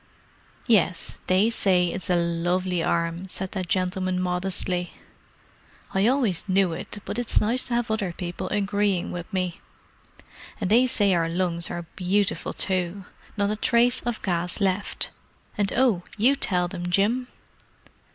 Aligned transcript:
"Yes, 0.65 1.17
they 1.27 1.51
say 1.51 1.89
it's 1.89 2.09
a 2.09 2.15
lovely 2.15 2.81
arm," 2.83 3.27
said 3.27 3.51
that 3.51 3.67
gentleman 3.69 4.19
modestly. 4.19 4.93
"I 5.93 6.07
always 6.07 6.43
knew 6.49 6.73
it, 6.73 6.97
but 7.05 7.19
it's 7.19 7.39
nice 7.39 7.67
to 7.67 7.75
have 7.75 7.91
other 7.91 8.11
people 8.11 8.47
agreeing 8.47 9.11
with 9.11 9.31
me! 9.31 9.59
And 10.59 10.71
they 10.71 10.87
say 10.87 11.13
our 11.13 11.29
lungs 11.29 11.69
are 11.69 11.85
beautiful 11.95 12.51
too; 12.51 13.05
not 13.37 13.51
a 13.51 13.55
trace 13.55 14.01
of 14.01 14.23
gas 14.23 14.59
left. 14.59 15.11
And—oh, 15.55 16.01
you 16.17 16.35
tell 16.35 16.67
them, 16.67 16.89
Jim!" 16.89 17.27